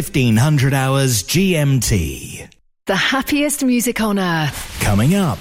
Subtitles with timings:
[0.00, 2.48] It's 1500 hours GMT.
[2.86, 4.80] The happiest music on earth.
[4.80, 5.38] Coming up.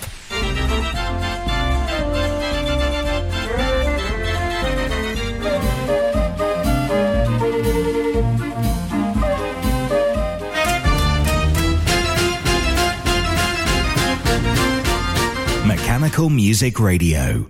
[15.65, 17.49] Mechanical Music Radio.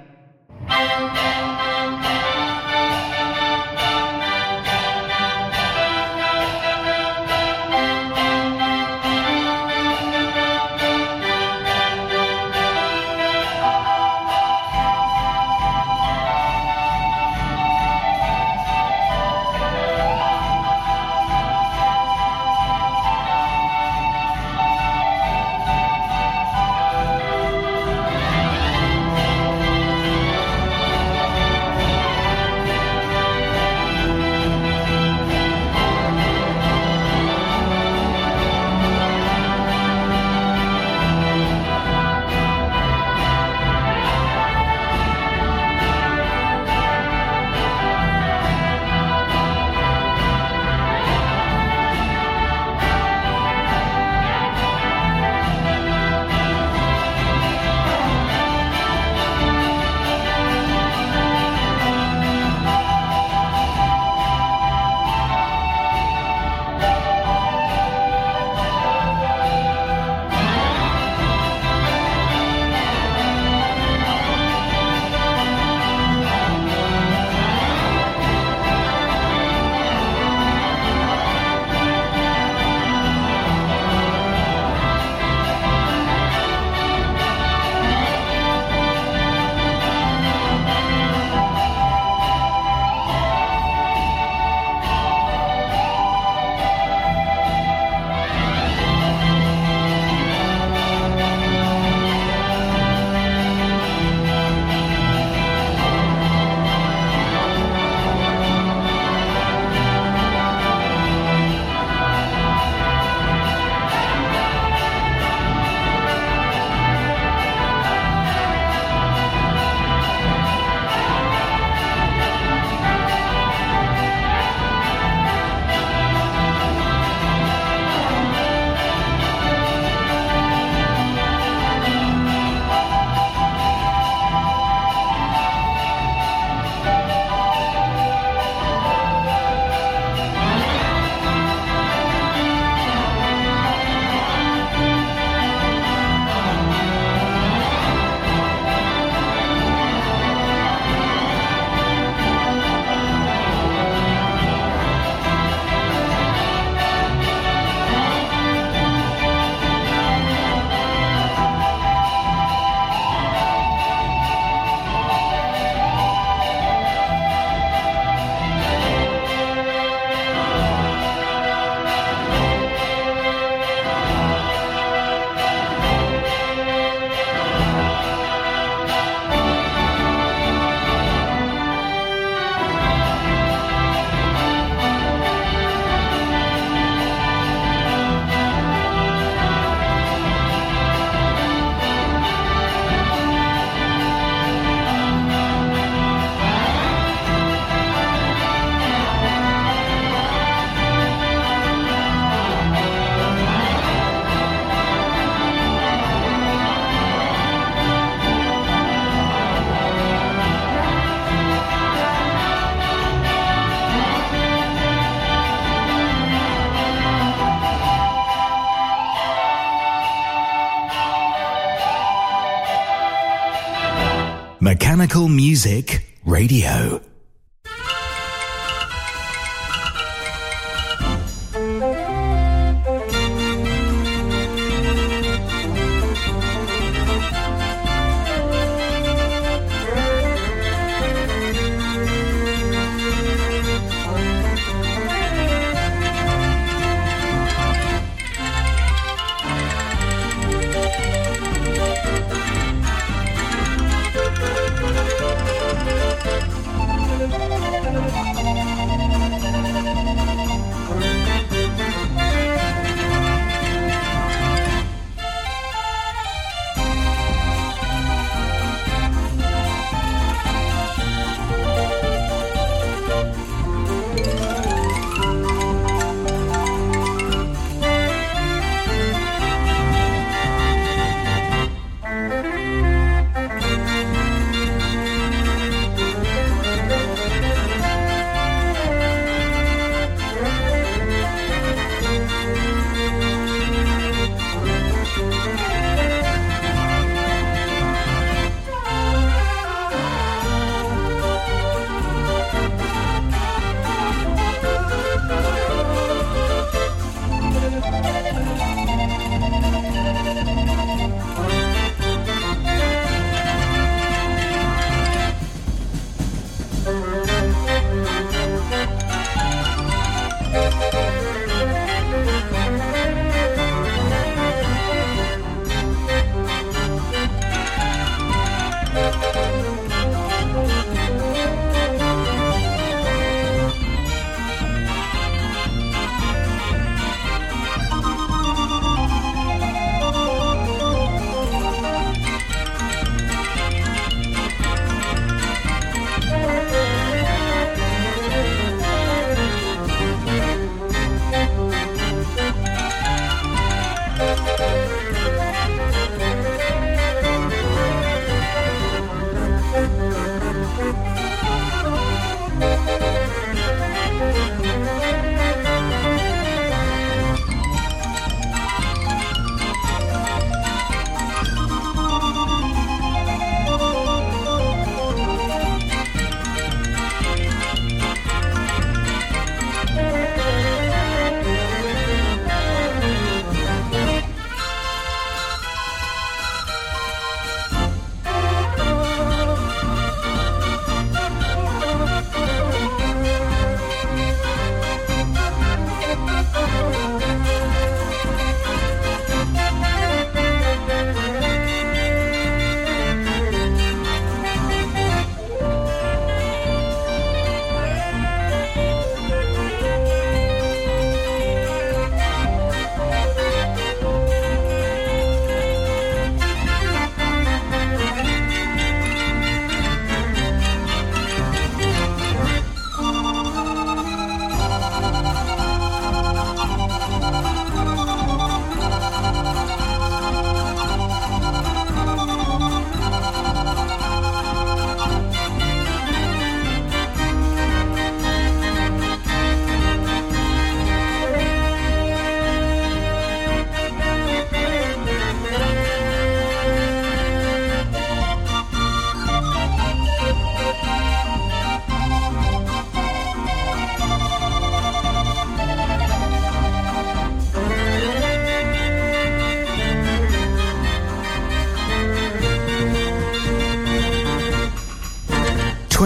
[225.63, 227.00] Music Radio.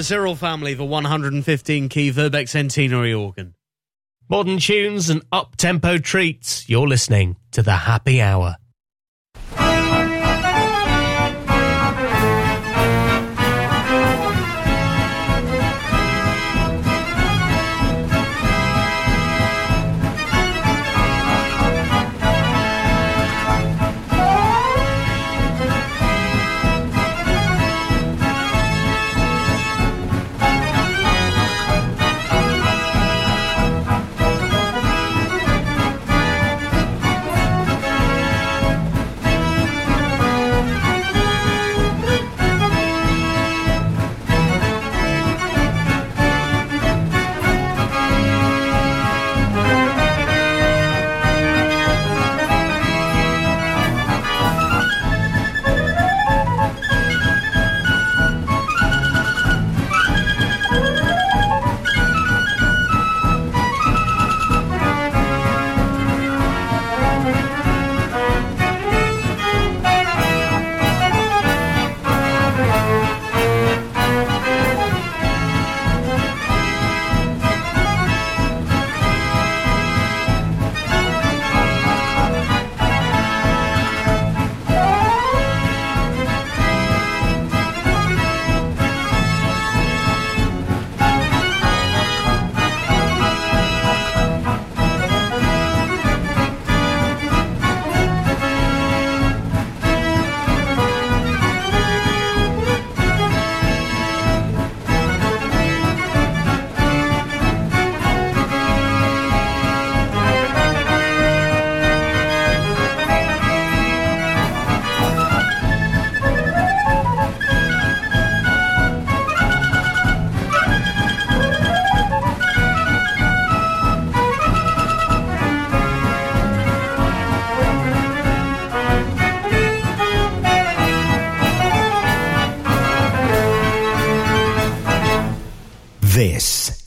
[0.00, 3.54] Weber Cyril family for 115 key Verbeeck Centenary organ.
[4.30, 6.66] Modern tunes and up tempo treats.
[6.70, 8.56] You're listening to the Happy Hour.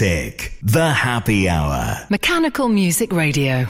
[0.00, 0.52] Music.
[0.62, 2.06] The Happy Hour.
[2.10, 3.66] Mechanical Music Radio.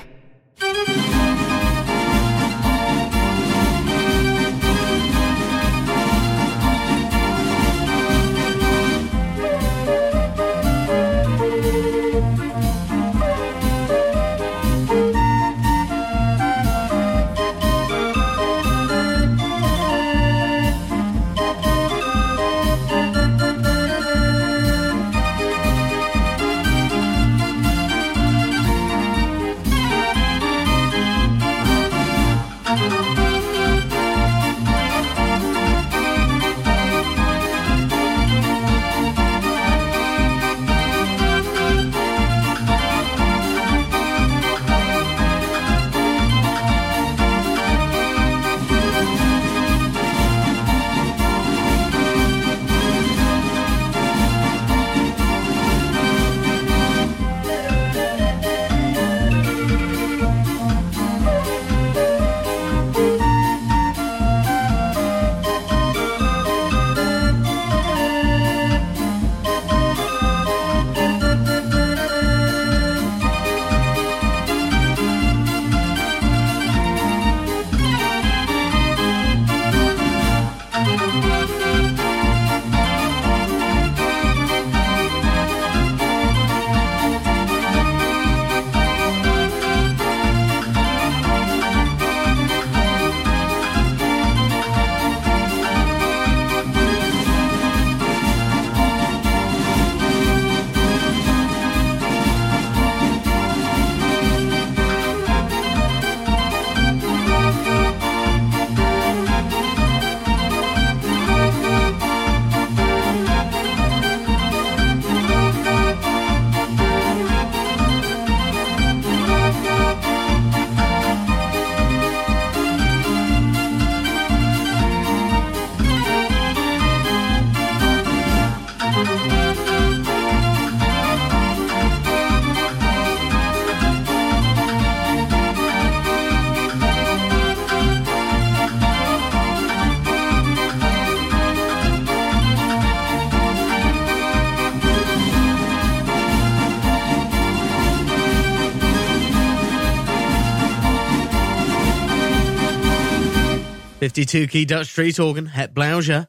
[154.17, 156.27] Fifty-two key Dutch Street organ, Het Blauja.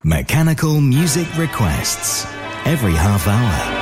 [0.00, 2.26] Mechanical music requests.
[2.64, 3.81] Every half hour.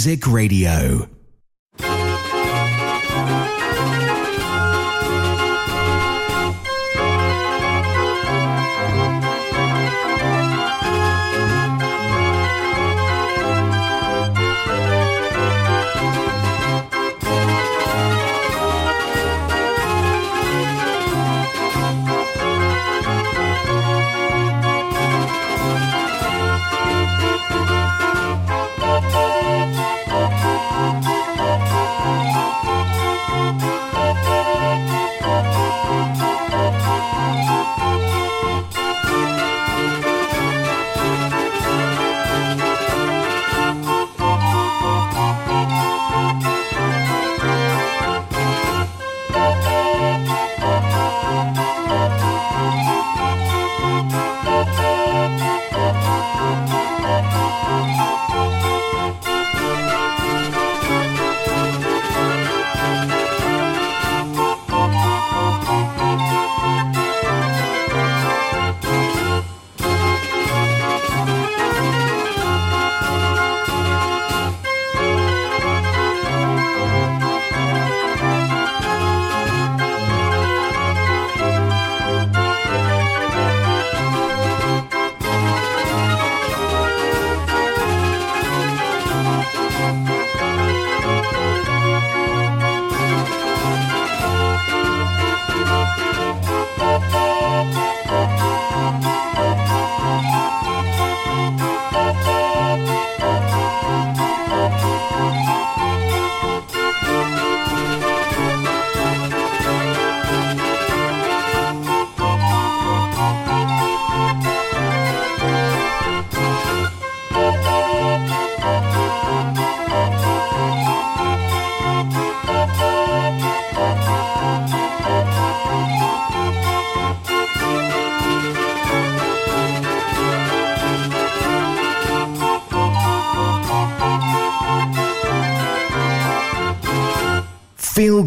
[0.00, 1.09] Music Radio.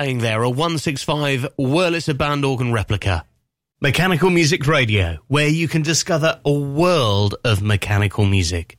[0.00, 3.22] Playing there a 165 Wurlitzer band organ replica.
[3.82, 8.78] Mechanical Music Radio, where you can discover a world of mechanical music.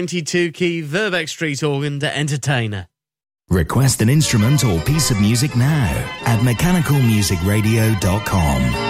[0.00, 2.88] 92 key Verbeeck Street organ to Entertainer.
[3.50, 5.90] Request an instrument or piece of music now
[6.24, 8.89] at mechanicalmusicradio.com.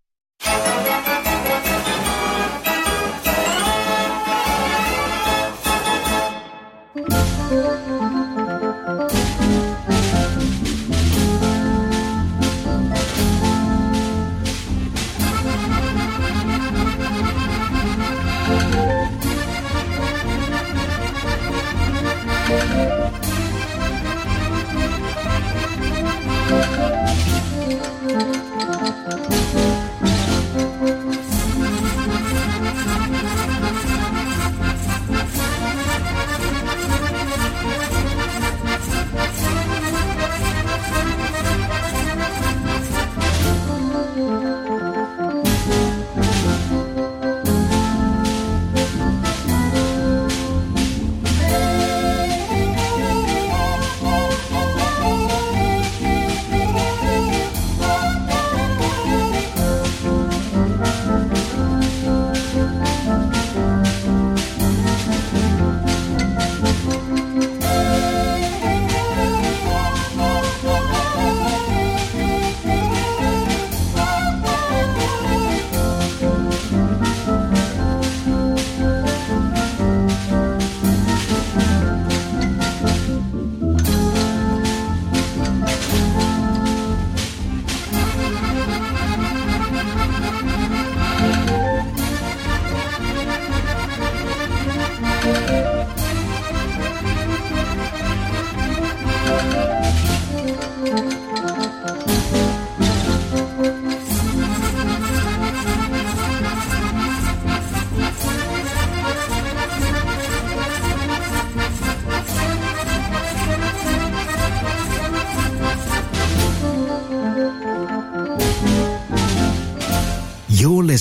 [0.43, 0.80] You're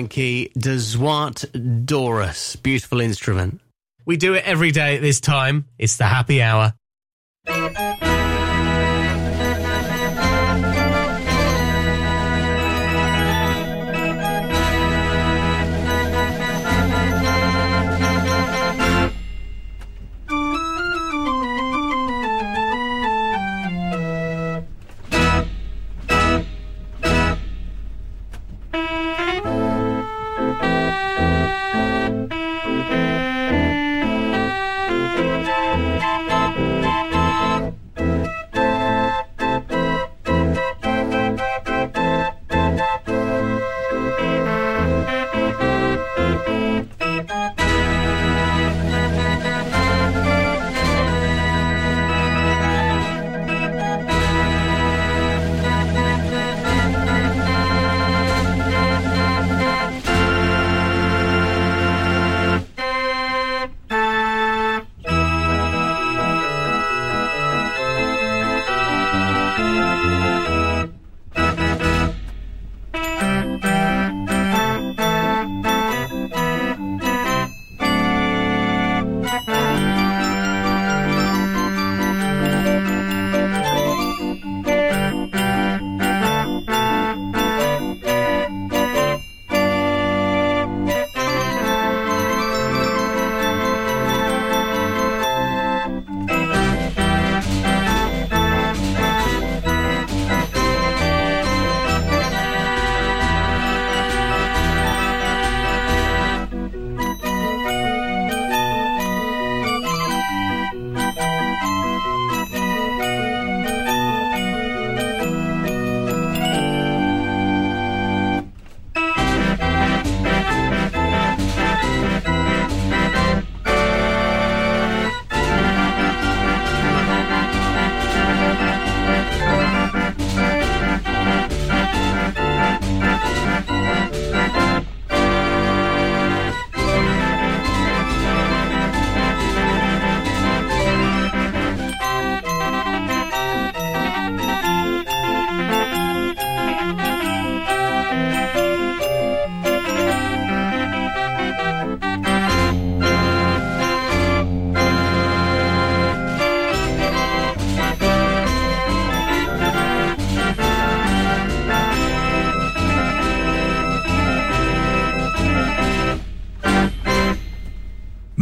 [0.00, 1.44] 59 key Dezwart
[1.84, 2.60] Dorus.
[2.62, 3.60] Beautiful instrument.
[4.06, 5.66] We do it every day at this time.
[5.78, 6.74] It's the happy hour.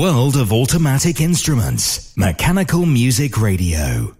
[0.00, 2.16] World of automatic instruments.
[2.16, 4.19] Mechanical Music Radio.